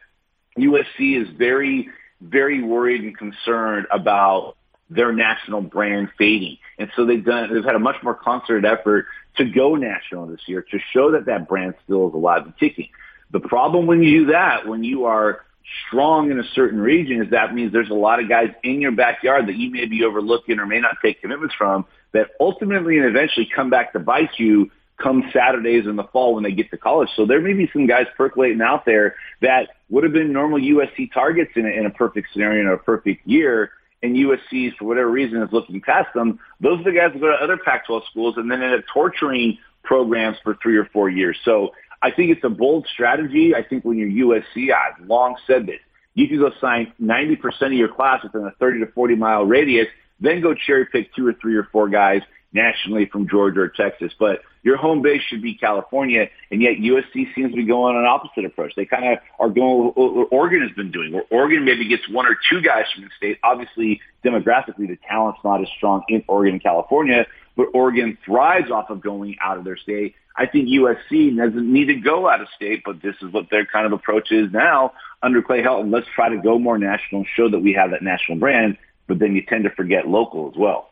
USC 0.58 1.20
is 1.20 1.28
very, 1.36 1.88
very 2.20 2.62
worried 2.62 3.02
and 3.02 3.16
concerned 3.16 3.86
about 3.90 4.56
their 4.90 5.12
national 5.12 5.62
brand 5.62 6.08
fading. 6.18 6.58
And 6.78 6.90
so 6.96 7.06
they've 7.06 7.24
done, 7.24 7.54
they've 7.54 7.64
had 7.64 7.74
a 7.74 7.80
much 7.80 7.96
more 8.02 8.14
concerted 8.14 8.64
effort 8.64 9.06
to 9.36 9.44
go 9.44 9.76
national 9.76 10.26
this 10.26 10.40
year 10.46 10.62
to 10.70 10.78
show 10.92 11.12
that 11.12 11.26
that 11.26 11.48
brand 11.48 11.74
still 11.84 12.08
is 12.08 12.14
alive 12.14 12.44
and 12.44 12.56
kicking. 12.58 12.88
The 13.30 13.40
problem 13.40 13.86
when 13.86 14.02
you 14.02 14.24
do 14.24 14.32
that, 14.32 14.66
when 14.66 14.84
you 14.84 15.06
are 15.06 15.44
strong 15.88 16.30
in 16.30 16.38
a 16.38 16.44
certain 16.54 16.80
region, 16.80 17.22
is 17.22 17.30
that 17.30 17.54
means 17.54 17.72
there's 17.72 17.90
a 17.90 17.94
lot 17.94 18.20
of 18.20 18.28
guys 18.28 18.48
in 18.62 18.80
your 18.80 18.92
backyard 18.92 19.46
that 19.46 19.56
you 19.56 19.70
may 19.70 19.86
be 19.86 20.04
overlooking 20.04 20.58
or 20.58 20.66
may 20.66 20.80
not 20.80 20.96
take 21.02 21.20
commitments 21.22 21.54
from 21.56 21.86
that 22.12 22.30
ultimately 22.40 22.98
and 22.98 23.06
eventually 23.06 23.48
come 23.54 23.70
back 23.70 23.92
to 23.94 23.98
bite 23.98 24.38
you 24.38 24.70
come 25.02 25.24
Saturdays 25.32 25.86
in 25.86 25.96
the 25.96 26.04
fall 26.04 26.34
when 26.34 26.44
they 26.44 26.52
get 26.52 26.70
to 26.70 26.76
college. 26.76 27.08
So 27.16 27.26
there 27.26 27.40
may 27.40 27.52
be 27.52 27.68
some 27.72 27.86
guys 27.86 28.06
percolating 28.16 28.60
out 28.60 28.84
there 28.84 29.16
that 29.40 29.68
would 29.90 30.04
have 30.04 30.12
been 30.12 30.32
normal 30.32 30.58
USC 30.58 31.12
targets 31.12 31.52
in 31.56 31.66
a, 31.66 31.68
in 31.68 31.86
a 31.86 31.90
perfect 31.90 32.28
scenario 32.32 32.60
in 32.60 32.68
a 32.68 32.78
perfect 32.78 33.26
year. 33.26 33.70
And 34.02 34.16
USC, 34.16 34.76
for 34.76 34.86
whatever 34.86 35.10
reason, 35.10 35.40
is 35.42 35.52
looking 35.52 35.80
past 35.80 36.12
them. 36.14 36.40
Those 36.60 36.80
are 36.80 36.84
the 36.84 36.92
guys 36.92 37.12
that 37.12 37.20
go 37.20 37.28
to 37.28 37.42
other 37.42 37.56
Pac-12 37.56 38.06
schools 38.10 38.34
and 38.36 38.50
then 38.50 38.62
end 38.62 38.74
up 38.74 38.84
torturing 38.92 39.58
programs 39.84 40.36
for 40.42 40.56
three 40.62 40.76
or 40.76 40.86
four 40.86 41.08
years. 41.08 41.36
So 41.44 41.72
I 42.02 42.10
think 42.10 42.30
it's 42.32 42.44
a 42.44 42.48
bold 42.48 42.86
strategy. 42.92 43.54
I 43.54 43.62
think 43.62 43.84
when 43.84 43.98
you're 43.98 44.42
USC, 44.42 44.72
I've 44.72 45.06
long 45.06 45.36
said 45.46 45.66
this. 45.66 45.78
You 46.14 46.28
can 46.28 46.38
go 46.38 46.50
sign 46.60 46.92
90% 47.00 47.62
of 47.62 47.72
your 47.72 47.88
class 47.88 48.22
within 48.22 48.44
a 48.44 48.50
30 48.58 48.80
to 48.80 48.86
40 48.92 49.14
mile 49.14 49.44
radius, 49.44 49.86
then 50.20 50.40
go 50.40 50.54
cherry 50.54 50.86
pick 50.86 51.14
two 51.14 51.26
or 51.26 51.34
three 51.40 51.56
or 51.56 51.68
four 51.72 51.88
guys 51.88 52.22
nationally 52.52 53.06
from 53.06 53.28
Georgia 53.28 53.60
or 53.60 53.68
Texas. 53.68 54.12
But 54.18 54.42
your 54.62 54.76
home 54.76 55.02
base 55.02 55.22
should 55.28 55.42
be 55.42 55.54
California, 55.54 56.28
and 56.50 56.62
yet 56.62 56.76
USC 56.76 57.34
seems 57.34 57.50
to 57.50 57.56
be 57.56 57.64
going 57.64 57.96
on 57.96 58.02
an 58.02 58.06
opposite 58.06 58.44
approach. 58.44 58.72
They 58.76 58.84
kind 58.84 59.12
of 59.12 59.18
are 59.40 59.48
going 59.48 59.92
what 59.94 60.28
Oregon 60.30 60.62
has 60.62 60.70
been 60.76 60.92
doing, 60.92 61.12
where 61.12 61.24
Oregon 61.30 61.64
maybe 61.64 61.88
gets 61.88 62.08
one 62.08 62.26
or 62.26 62.36
two 62.50 62.60
guys 62.60 62.84
from 62.94 63.04
the 63.04 63.10
state. 63.16 63.38
Obviously, 63.42 64.00
demographically, 64.24 64.88
the 64.88 64.98
talent's 65.08 65.40
not 65.44 65.60
as 65.60 65.68
strong 65.76 66.02
in 66.08 66.22
Oregon 66.28 66.54
and 66.54 66.62
California, 66.62 67.26
but 67.56 67.68
Oregon 67.74 68.16
thrives 68.24 68.70
off 68.70 68.90
of 68.90 69.00
going 69.00 69.36
out 69.40 69.58
of 69.58 69.64
their 69.64 69.76
state. 69.76 70.14
I 70.36 70.46
think 70.46 70.68
USC 70.68 71.36
doesn't 71.36 71.72
need 71.72 71.86
to 71.86 71.96
go 71.96 72.28
out 72.28 72.40
of 72.40 72.48
state, 72.56 72.82
but 72.84 73.02
this 73.02 73.16
is 73.20 73.32
what 73.32 73.50
their 73.50 73.66
kind 73.66 73.84
of 73.86 73.92
approach 73.92 74.32
is 74.32 74.50
now 74.50 74.92
under 75.22 75.42
Clay 75.42 75.62
Helton. 75.62 75.92
Let's 75.92 76.06
try 76.14 76.30
to 76.30 76.38
go 76.38 76.58
more 76.58 76.78
national, 76.78 77.22
and 77.22 77.28
show 77.36 77.50
that 77.50 77.58
we 77.58 77.74
have 77.74 77.90
that 77.90 78.02
national 78.02 78.38
brand, 78.38 78.78
but 79.08 79.18
then 79.18 79.34
you 79.34 79.42
tend 79.42 79.64
to 79.64 79.70
forget 79.70 80.08
local 80.08 80.48
as 80.48 80.56
well. 80.56 80.91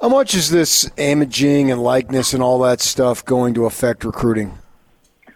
How 0.00 0.10
much 0.10 0.34
is 0.34 0.50
this 0.50 0.90
imaging 0.98 1.70
and 1.70 1.82
likeness 1.82 2.34
and 2.34 2.42
all 2.42 2.58
that 2.60 2.82
stuff 2.82 3.24
going 3.24 3.54
to 3.54 3.64
affect 3.64 4.04
recruiting? 4.04 4.58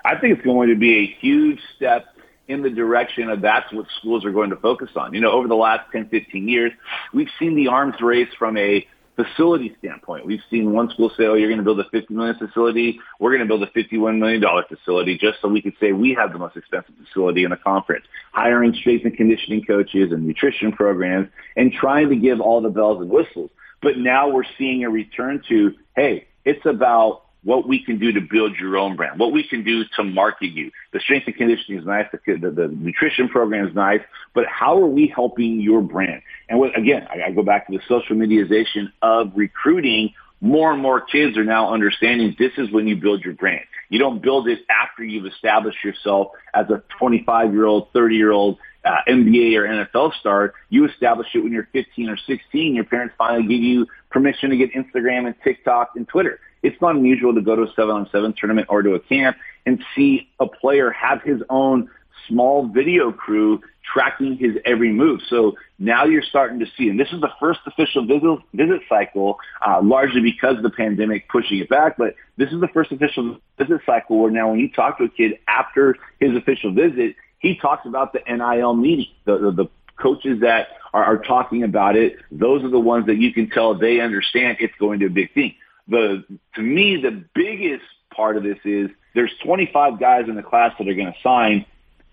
I 0.04 0.16
think 0.16 0.36
it's 0.36 0.44
going 0.44 0.68
to 0.68 0.76
be 0.76 0.98
a 0.98 1.06
huge 1.06 1.60
step 1.76 2.14
in 2.46 2.60
the 2.62 2.68
direction 2.68 3.30
of 3.30 3.40
that's 3.40 3.72
what 3.72 3.86
schools 3.98 4.22
are 4.24 4.32
going 4.32 4.50
to 4.50 4.56
focus 4.56 4.90
on. 4.96 5.14
You 5.14 5.22
know, 5.22 5.32
over 5.32 5.48
the 5.48 5.54
last 5.54 5.90
10, 5.92 6.10
15 6.10 6.46
years, 6.46 6.72
we've 7.14 7.30
seen 7.38 7.54
the 7.54 7.68
arms 7.68 7.94
race 8.02 8.28
from 8.38 8.58
a 8.58 8.86
facility 9.16 9.74
standpoint. 9.78 10.26
We've 10.26 10.42
seen 10.50 10.72
one 10.72 10.90
school 10.90 11.10
say, 11.16 11.24
oh, 11.24 11.34
you're 11.34 11.48
going 11.48 11.58
to 11.58 11.64
build 11.64 11.80
a 11.80 11.88
50 11.88 12.12
million 12.12 12.36
facility. 12.36 13.00
We're 13.18 13.30
going 13.30 13.40
to 13.40 13.46
build 13.46 13.62
a 13.62 13.66
$51 13.68 14.18
million 14.18 14.44
facility 14.68 15.16
just 15.16 15.40
so 15.40 15.48
we 15.48 15.62
could 15.62 15.74
say 15.80 15.92
we 15.92 16.12
have 16.14 16.34
the 16.34 16.38
most 16.38 16.56
expensive 16.56 16.94
facility 17.06 17.44
in 17.44 17.50
the 17.50 17.56
conference. 17.56 18.04
Hiring 18.32 18.74
strength 18.74 19.06
and 19.06 19.16
conditioning 19.16 19.64
coaches 19.64 20.12
and 20.12 20.26
nutrition 20.26 20.72
programs 20.72 21.28
and 21.56 21.72
trying 21.72 22.10
to 22.10 22.16
give 22.16 22.42
all 22.42 22.60
the 22.60 22.68
bells 22.68 23.00
and 23.00 23.10
whistles. 23.10 23.50
But 23.82 23.96
now 23.96 24.28
we're 24.28 24.44
seeing 24.58 24.84
a 24.84 24.90
return 24.90 25.42
to, 25.48 25.74
hey, 25.96 26.26
it's 26.44 26.64
about 26.66 27.22
what 27.42 27.66
we 27.66 27.82
can 27.82 27.98
do 27.98 28.12
to 28.12 28.20
build 28.20 28.56
your 28.56 28.76
own 28.76 28.96
brand, 28.96 29.18
what 29.18 29.32
we 29.32 29.42
can 29.42 29.64
do 29.64 29.84
to 29.96 30.04
market 30.04 30.48
you. 30.52 30.70
The 30.92 31.00
strength 31.00 31.26
and 31.26 31.36
conditioning 31.36 31.80
is 31.80 31.86
nice, 31.86 32.06
the, 32.12 32.36
the, 32.36 32.50
the 32.50 32.68
nutrition 32.68 33.28
program 33.28 33.66
is 33.66 33.74
nice, 33.74 34.02
but 34.34 34.44
how 34.46 34.76
are 34.78 34.86
we 34.86 35.06
helping 35.14 35.60
your 35.60 35.80
brand? 35.80 36.22
And 36.48 36.58
what, 36.58 36.76
again, 36.78 37.06
I, 37.08 37.28
I 37.28 37.30
go 37.30 37.42
back 37.42 37.66
to 37.68 37.72
the 37.72 37.82
social 37.88 38.16
mediaization 38.16 38.92
of 39.00 39.32
recruiting. 39.34 40.12
More 40.42 40.72
and 40.72 40.82
more 40.82 41.00
kids 41.00 41.36
are 41.38 41.44
now 41.44 41.72
understanding 41.72 42.34
this 42.38 42.52
is 42.58 42.70
when 42.70 42.86
you 42.86 42.96
build 42.96 43.22
your 43.22 43.34
brand. 43.34 43.64
You 43.88 43.98
don't 43.98 44.22
build 44.22 44.48
it 44.48 44.60
after 44.70 45.02
you've 45.02 45.26
established 45.26 45.82
yourself 45.84 46.28
as 46.54 46.68
a 46.70 46.82
25 46.98 47.52
year 47.52 47.66
old, 47.66 47.92
30 47.92 48.16
year 48.16 48.32
old 48.32 48.58
uh, 48.84 48.96
NBA 49.08 49.56
or 49.56 49.66
NFL 49.66 50.14
star. 50.14 50.54
You 50.68 50.86
establish 50.86 51.28
it 51.34 51.40
when 51.40 51.52
you're 51.52 51.68
15 51.72 52.08
or 52.08 52.16
16. 52.16 52.74
Your 52.74 52.84
parents 52.84 53.14
finally 53.18 53.42
give 53.42 53.62
you 53.62 53.86
permission 54.10 54.50
to 54.50 54.56
get 54.56 54.72
Instagram 54.72 55.26
and 55.26 55.34
TikTok 55.42 55.92
and 55.96 56.06
Twitter. 56.08 56.40
It's 56.62 56.80
not 56.80 56.96
unusual 56.96 57.34
to 57.34 57.40
go 57.40 57.56
to 57.56 57.62
a 57.62 57.72
seven 57.74 57.90
on 57.90 58.08
seven 58.10 58.34
tournament 58.38 58.68
or 58.70 58.82
to 58.82 58.94
a 58.94 59.00
camp 59.00 59.36
and 59.66 59.82
see 59.94 60.28
a 60.38 60.46
player 60.46 60.90
have 60.90 61.22
his 61.22 61.40
own 61.48 61.88
small 62.28 62.68
video 62.68 63.12
crew 63.12 63.60
tracking 63.92 64.36
his 64.36 64.56
every 64.64 64.92
move. 64.92 65.20
So 65.28 65.56
now 65.78 66.04
you're 66.04 66.22
starting 66.22 66.60
to 66.60 66.66
see, 66.76 66.88
and 66.88 67.00
this 67.00 67.08
is 67.12 67.20
the 67.20 67.30
first 67.40 67.60
official 67.66 68.06
visit, 68.06 68.38
visit 68.54 68.82
cycle, 68.88 69.38
uh, 69.66 69.80
largely 69.82 70.20
because 70.20 70.56
of 70.56 70.62
the 70.62 70.70
pandemic 70.70 71.28
pushing 71.28 71.58
it 71.58 71.68
back, 71.68 71.96
but 71.96 72.14
this 72.36 72.52
is 72.52 72.60
the 72.60 72.68
first 72.68 72.92
official 72.92 73.38
visit 73.58 73.80
cycle 73.86 74.18
where 74.18 74.30
now 74.30 74.50
when 74.50 74.60
you 74.60 74.70
talk 74.70 74.98
to 74.98 75.04
a 75.04 75.08
kid 75.08 75.38
after 75.48 75.96
his 76.20 76.36
official 76.36 76.72
visit, 76.72 77.16
he 77.40 77.56
talks 77.56 77.86
about 77.86 78.12
the 78.12 78.20
NIL 78.28 78.74
meeting, 78.74 79.08
the, 79.24 79.38
the, 79.38 79.50
the 79.50 79.66
coaches 79.96 80.40
that 80.40 80.68
are, 80.94 81.04
are 81.04 81.18
talking 81.18 81.64
about 81.64 81.96
it. 81.96 82.16
Those 82.30 82.62
are 82.64 82.70
the 82.70 82.80
ones 82.80 83.06
that 83.06 83.16
you 83.16 83.32
can 83.32 83.50
tell 83.50 83.74
they 83.74 84.00
understand 84.00 84.58
it's 84.60 84.74
going 84.78 85.00
to 85.00 85.10
be 85.10 85.22
a 85.22 85.24
big 85.26 85.34
thing 85.34 85.54
the 85.90 86.24
to 86.54 86.62
me 86.62 86.96
the 87.02 87.24
biggest 87.34 87.84
part 88.14 88.36
of 88.36 88.42
this 88.42 88.58
is 88.64 88.90
there's 89.14 89.32
25 89.44 89.98
guys 89.98 90.28
in 90.28 90.36
the 90.36 90.42
class 90.42 90.72
that 90.78 90.88
are 90.88 90.94
going 90.94 91.12
to 91.12 91.18
sign. 91.22 91.66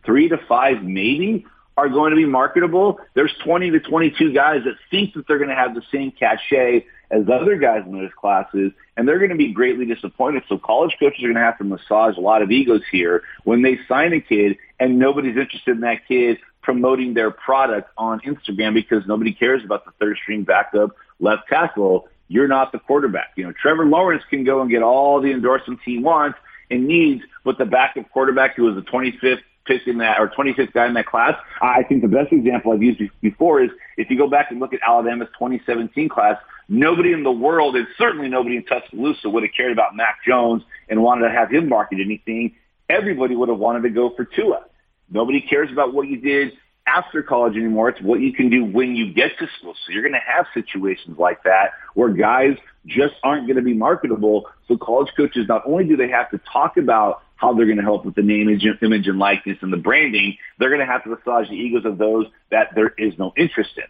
Three 0.03 0.27
to 0.29 0.37
five 0.49 0.83
maybe 0.83 1.45
are 1.75 1.89
going 1.89 2.09
to 2.09 2.15
be 2.15 2.25
marketable. 2.25 2.99
There's 3.13 3.33
20 3.43 3.71
to 3.71 3.79
22 3.79 4.33
guys 4.33 4.63
that 4.65 4.75
think 4.89 5.13
that 5.13 5.27
they're 5.27 5.37
going 5.37 5.49
to 5.49 5.55
have 5.55 5.75
the 5.75 5.83
same 5.91 6.11
cachet 6.11 6.85
as 7.11 7.29
other 7.29 7.57
guys 7.57 7.83
in 7.85 7.91
those 7.91 8.11
classes, 8.19 8.71
and 8.97 9.07
they're 9.07 9.19
going 9.19 9.29
to 9.29 9.37
be 9.37 9.53
greatly 9.53 9.85
disappointed. 9.85 10.43
So 10.49 10.57
college 10.57 10.97
coaches 10.99 11.23
are 11.23 11.27
going 11.27 11.35
to 11.35 11.41
have 11.41 11.57
to 11.59 11.63
massage 11.63 12.17
a 12.17 12.21
lot 12.21 12.41
of 12.41 12.51
egos 12.51 12.81
here 12.91 13.23
when 13.45 13.61
they 13.61 13.79
sign 13.87 14.11
a 14.11 14.19
kid 14.19 14.57
and 14.79 14.99
nobody's 14.99 15.37
interested 15.37 15.75
in 15.75 15.81
that 15.81 16.05
kid 16.07 16.39
promoting 16.61 17.13
their 17.13 17.31
product 17.31 17.89
on 17.97 18.19
Instagram 18.21 18.73
because 18.73 19.07
nobody 19.07 19.31
cares 19.31 19.63
about 19.63 19.85
the 19.85 19.91
third 19.99 20.17
string 20.21 20.43
backup 20.43 20.95
left 21.19 21.47
tackle 21.47 22.09
you're 22.27 22.47
not 22.47 22.71
the 22.71 22.79
quarterback. 22.79 23.31
You 23.35 23.45
know, 23.45 23.53
Trevor 23.53 23.85
Lawrence 23.85 24.23
can 24.29 24.43
go 24.43 24.61
and 24.61 24.69
get 24.69 24.83
all 24.83 25.21
the 25.21 25.31
endorsements 25.31 25.81
he 25.85 25.99
wants 25.99 26.37
and 26.69 26.87
needs, 26.87 27.23
but 27.43 27.57
the 27.57 27.65
backup 27.65 28.09
quarterback 28.11 28.55
who 28.55 28.63
was 28.63 28.75
the 28.75 28.81
25th 28.81 29.39
pick 29.65 29.87
in 29.87 29.97
that 29.97 30.19
or 30.19 30.29
25th 30.29 30.73
guy 30.73 30.87
in 30.87 30.93
that 30.93 31.05
class, 31.05 31.35
I 31.61 31.83
think 31.83 32.01
the 32.01 32.07
best 32.07 32.31
example 32.31 32.71
I've 32.71 32.83
used 32.83 33.01
before 33.21 33.61
is 33.61 33.69
if 33.97 34.09
you 34.09 34.17
go 34.17 34.29
back 34.29 34.51
and 34.51 34.59
look 34.59 34.73
at 34.73 34.79
Alabama's 34.85 35.29
2017 35.33 36.09
class, 36.09 36.37
nobody 36.67 37.13
in 37.13 37.23
the 37.23 37.31
world, 37.31 37.75
and 37.75 37.87
certainly 37.97 38.29
nobody 38.29 38.57
in 38.57 38.65
Tuscaloosa, 38.65 39.29
would 39.29 39.43
have 39.43 39.51
cared 39.55 39.71
about 39.71 39.95
Mac 39.95 40.19
Jones 40.25 40.63
and 40.89 41.01
wanted 41.01 41.27
to 41.27 41.33
have 41.33 41.51
him 41.51 41.69
market 41.69 41.99
anything. 41.99 42.55
Everybody 42.89 43.35
would 43.35 43.49
have 43.49 43.57
wanted 43.57 43.83
to 43.83 43.89
go 43.89 44.13
for 44.15 44.25
Tua. 44.25 44.65
Nobody 45.09 45.41
cares 45.41 45.71
about 45.71 45.93
what 45.93 46.07
you 46.07 46.19
did 46.19 46.53
after 46.85 47.21
college 47.21 47.55
anymore. 47.55 47.89
It's 47.89 48.01
what 48.01 48.21
you 48.21 48.33
can 48.33 48.49
do 48.49 48.63
when 48.63 48.95
you 48.95 49.13
get 49.13 49.37
to 49.39 49.47
school. 49.59 49.75
So 49.85 49.91
you're 49.91 50.01
going 50.01 50.13
to 50.13 50.19
have 50.25 50.45
situations 50.53 51.17
like 51.19 51.43
that 51.43 51.71
where 51.93 52.09
guys 52.09 52.57
just 52.85 53.15
aren't 53.23 53.45
going 53.47 53.57
to 53.57 53.61
be 53.61 53.73
marketable. 53.73 54.45
So 54.67 54.77
college 54.77 55.11
coaches, 55.15 55.45
not 55.47 55.63
only 55.65 55.83
do 55.83 55.97
they 55.97 56.09
have 56.09 56.31
to 56.31 56.39
talk 56.51 56.77
about 56.77 57.21
how 57.35 57.53
they're 57.53 57.65
going 57.65 57.77
to 57.77 57.83
help 57.83 58.05
with 58.05 58.15
the 58.15 58.23
name, 58.23 58.49
image, 58.49 59.07
and 59.07 59.19
likeness 59.19 59.57
and 59.61 59.71
the 59.71 59.77
branding, 59.77 60.37
they're 60.57 60.69
going 60.69 60.79
to 60.79 60.85
have 60.85 61.03
to 61.03 61.09
massage 61.09 61.49
the 61.49 61.55
egos 61.55 61.85
of 61.85 61.97
those 61.97 62.25
that 62.51 62.69
there 62.73 62.93
is 62.97 63.13
no 63.19 63.33
interest 63.37 63.71
in. 63.77 63.83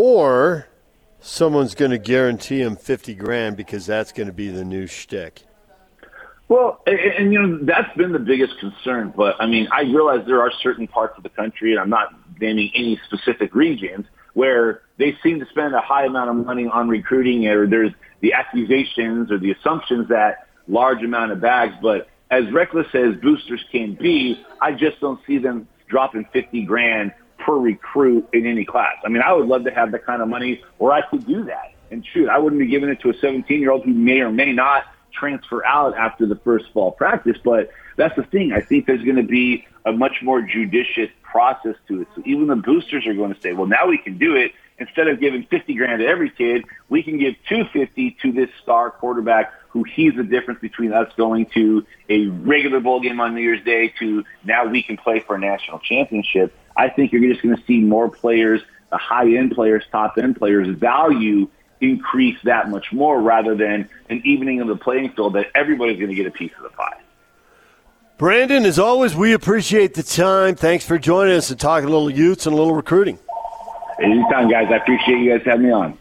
Or 0.00 0.68
someone's 1.18 1.74
going 1.74 1.90
to 1.90 1.98
guarantee 1.98 2.60
him 2.60 2.76
50 2.76 3.16
grand 3.16 3.56
because 3.56 3.84
that's 3.84 4.12
going 4.12 4.28
to 4.28 4.32
be 4.32 4.48
the 4.48 4.64
new 4.64 4.86
shtick. 4.86 5.42
Well, 6.46 6.80
and, 6.86 7.00
and, 7.00 7.32
you 7.32 7.42
know 7.42 7.58
that's 7.64 7.94
been 7.96 8.12
the 8.12 8.20
biggest 8.20 8.60
concern. 8.60 9.12
But 9.16 9.34
I 9.40 9.48
mean, 9.48 9.66
I 9.72 9.80
realize 9.80 10.24
there 10.24 10.40
are 10.40 10.52
certain 10.62 10.86
parts 10.86 11.14
of 11.16 11.24
the 11.24 11.30
country, 11.30 11.72
and 11.72 11.80
I'm 11.80 11.90
not 11.90 12.14
naming 12.40 12.70
any 12.76 13.00
specific 13.08 13.56
regions, 13.56 14.06
where 14.34 14.82
they 14.98 15.18
seem 15.20 15.40
to 15.40 15.46
spend 15.46 15.74
a 15.74 15.80
high 15.80 16.04
amount 16.04 16.30
of 16.30 16.46
money 16.46 16.68
on 16.68 16.88
recruiting, 16.88 17.48
or 17.48 17.66
there's 17.66 17.92
the 18.20 18.34
accusations 18.34 19.32
or 19.32 19.38
the 19.38 19.50
assumptions 19.50 20.10
that 20.10 20.46
large 20.68 21.02
amount 21.02 21.32
of 21.32 21.40
bags. 21.40 21.74
But 21.82 22.08
as 22.30 22.48
reckless 22.52 22.86
as 22.94 23.16
boosters 23.16 23.64
can 23.72 23.96
be, 23.96 24.40
I 24.60 24.70
just 24.74 25.00
don't 25.00 25.18
see 25.26 25.38
them 25.38 25.66
dropping 25.88 26.26
50 26.32 26.62
grand 26.66 27.12
per 27.48 27.56
recruit 27.56 28.28
in 28.34 28.46
any 28.46 28.66
class. 28.66 28.96
I 29.04 29.08
mean, 29.08 29.22
I 29.22 29.32
would 29.32 29.48
love 29.48 29.64
to 29.64 29.70
have 29.70 29.92
that 29.92 30.04
kind 30.04 30.20
of 30.20 30.28
money 30.28 30.62
where 30.76 30.92
I 30.92 31.00
could 31.00 31.26
do 31.26 31.44
that. 31.44 31.72
And 31.90 32.04
shoot, 32.04 32.28
I 32.28 32.36
wouldn't 32.36 32.60
be 32.60 32.66
giving 32.66 32.90
it 32.90 33.00
to 33.00 33.10
a 33.10 33.14
17 33.14 33.58
year 33.58 33.70
old 33.70 33.84
who 33.84 33.94
may 33.94 34.20
or 34.20 34.30
may 34.30 34.52
not 34.52 34.84
transfer 35.12 35.64
out 35.64 35.96
after 35.96 36.26
the 36.26 36.36
first 36.36 36.66
fall 36.74 36.92
practice. 36.92 37.38
But 37.42 37.70
that's 37.96 38.14
the 38.16 38.22
thing. 38.24 38.52
I 38.52 38.60
think 38.60 38.86
there's 38.86 39.02
going 39.02 39.16
to 39.16 39.22
be 39.22 39.66
a 39.86 39.92
much 39.92 40.16
more 40.22 40.42
judicious 40.42 41.08
process 41.22 41.76
to 41.88 42.02
it. 42.02 42.08
So 42.14 42.22
even 42.26 42.48
the 42.48 42.56
boosters 42.56 43.06
are 43.06 43.14
going 43.14 43.34
to 43.34 43.40
say, 43.40 43.54
well, 43.54 43.66
now 43.66 43.86
we 43.88 43.96
can 43.96 44.18
do 44.18 44.36
it. 44.36 44.52
Instead 44.76 45.08
of 45.08 45.18
giving 45.18 45.44
50 45.44 45.74
grand 45.74 46.00
to 46.00 46.06
every 46.06 46.30
kid, 46.30 46.66
we 46.90 47.02
can 47.02 47.18
give 47.18 47.34
250 47.48 48.18
to 48.22 48.32
this 48.32 48.50
star 48.62 48.90
quarterback 48.90 49.52
who 49.70 49.84
he's 49.84 50.14
the 50.14 50.22
difference 50.22 50.60
between 50.60 50.92
us 50.92 51.10
going 51.16 51.46
to 51.54 51.84
a 52.08 52.26
regular 52.26 52.80
bowl 52.80 53.00
game 53.00 53.20
on 53.20 53.34
New 53.34 53.40
Year's 53.40 53.64
Day 53.64 53.92
to 53.98 54.24
now 54.44 54.66
we 54.66 54.82
can 54.82 54.96
play 54.96 55.20
for 55.20 55.34
a 55.34 55.38
national 55.38 55.78
championship. 55.80 56.54
I 56.78 56.88
think 56.88 57.12
you're 57.12 57.28
just 57.28 57.42
going 57.42 57.56
to 57.56 57.62
see 57.64 57.80
more 57.80 58.08
players, 58.08 58.62
the 58.90 58.96
high 58.96 59.34
end 59.34 59.52
players, 59.52 59.84
top 59.90 60.16
end 60.16 60.36
players 60.36 60.68
value 60.68 61.48
increase 61.80 62.38
that 62.44 62.70
much 62.70 62.92
more 62.92 63.20
rather 63.20 63.54
than 63.54 63.88
an 64.08 64.22
evening 64.24 64.60
of 64.60 64.68
the 64.68 64.76
playing 64.76 65.10
field 65.12 65.34
that 65.34 65.48
everybody's 65.54 65.98
going 65.98 66.08
to 66.08 66.14
get 66.14 66.26
a 66.26 66.30
piece 66.30 66.52
of 66.56 66.62
the 66.62 66.70
pie. 66.70 66.98
Brandon, 68.16 68.64
as 68.64 68.78
always, 68.78 69.14
we 69.14 69.32
appreciate 69.32 69.94
the 69.94 70.02
time. 70.02 70.56
Thanks 70.56 70.84
for 70.84 70.98
joining 70.98 71.36
us 71.36 71.50
and 71.50 71.60
talking 71.60 71.88
a 71.88 71.92
little 71.92 72.10
Utes 72.10 72.46
and 72.46 72.54
a 72.54 72.56
little 72.56 72.74
recruiting. 72.74 73.18
Anytime, 74.00 74.48
guys. 74.48 74.68
I 74.70 74.76
appreciate 74.76 75.18
you 75.18 75.36
guys 75.36 75.44
having 75.44 75.66
me 75.66 75.72
on. 75.72 75.98